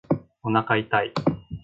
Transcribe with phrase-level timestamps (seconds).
[0.41, 1.13] おなか痛い